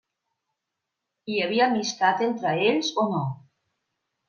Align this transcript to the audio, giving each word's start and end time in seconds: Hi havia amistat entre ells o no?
Hi 1.33 1.37
havia 1.43 1.67
amistat 1.67 2.25
entre 2.29 2.57
ells 2.73 2.91
o 3.05 3.07
no? 3.15 3.23